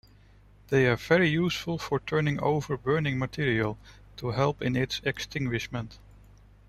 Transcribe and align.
They 0.69 0.87
are 0.87 0.95
very 0.95 1.29
useful 1.29 1.77
for 1.77 1.99
turning 1.99 2.39
over 2.39 2.75
burning 2.75 3.19
material, 3.19 3.77
to 4.17 4.31
help 4.31 4.59
in 4.59 4.75
its 4.75 4.99
extinguishment. 5.03 5.99